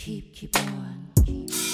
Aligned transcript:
keep 0.00 0.32
keep 0.32 0.56
on. 0.56 1.12
keep 1.26 1.69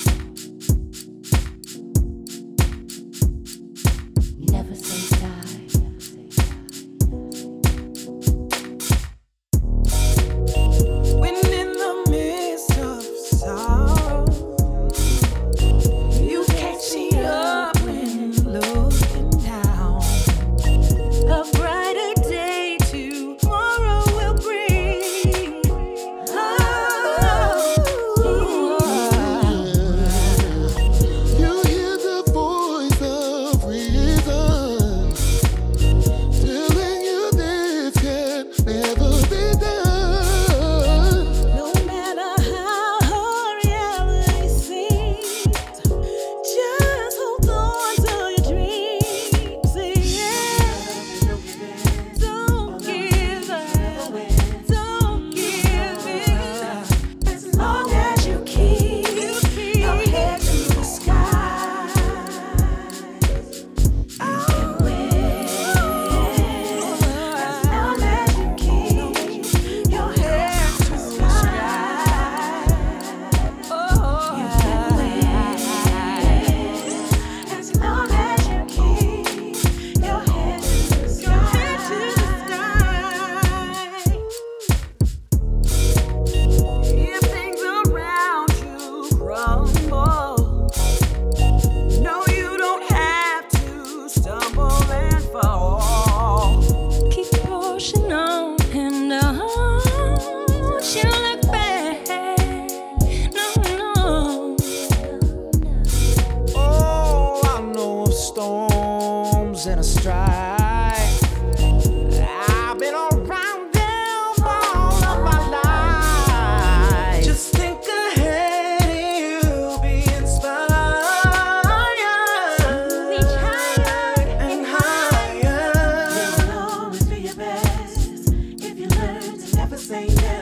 say 129.87 130.07
yeah. 130.07 130.36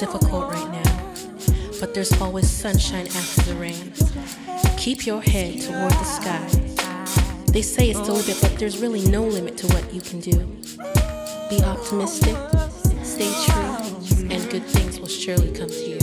difficult 0.00 0.50
right 0.50 0.72
now, 0.72 1.12
but 1.78 1.92
there's 1.92 2.18
always 2.22 2.48
sunshine 2.48 3.06
after 3.08 3.42
the 3.42 3.54
rain. 3.56 3.92
Keep 4.78 5.04
your 5.04 5.20
head 5.20 5.60
toward 5.60 5.92
the 5.92 6.04
sky. 6.04 7.44
They 7.52 7.60
say 7.60 7.90
it's 7.90 8.00
the 8.00 8.14
limit, 8.14 8.38
but 8.40 8.58
there's 8.58 8.78
really 8.78 9.06
no 9.10 9.22
limit 9.24 9.58
to 9.58 9.66
what 9.74 9.92
you 9.92 10.00
can 10.00 10.20
do. 10.20 10.38
Be 11.50 11.62
optimistic, 11.62 12.34
stay 13.04 13.30
true, 13.44 14.30
and 14.30 14.50
good 14.50 14.64
things 14.64 14.98
will 14.98 15.06
surely 15.06 15.52
come 15.52 15.68
to 15.68 15.88
you. 15.90 15.99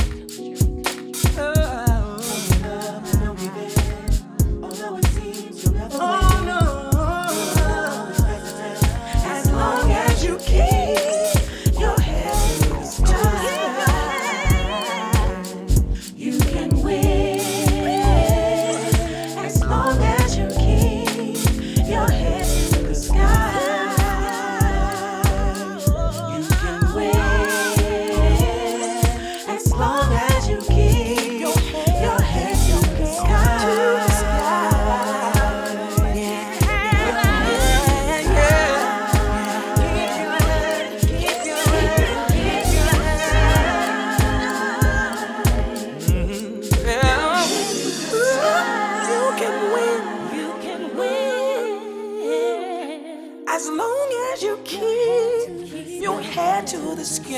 As 53.57 53.67
long 53.69 54.09
as 54.33 54.43
you 54.43 54.59
keep 54.63 55.99
your 55.99 56.21
head 56.21 56.67
to 56.67 56.77
the 56.93 57.03
sky. 57.03 57.33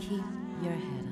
Keep 0.00 0.24
your 0.64 0.72
head 0.72 1.09